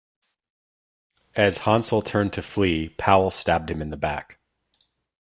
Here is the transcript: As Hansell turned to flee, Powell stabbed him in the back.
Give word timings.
As 1.35 1.59
Hansell 1.59 2.01
turned 2.01 2.33
to 2.33 2.41
flee, 2.41 2.89
Powell 2.97 3.29
stabbed 3.29 3.69
him 3.69 3.83
in 3.83 3.91
the 3.91 3.97
back. 3.97 4.39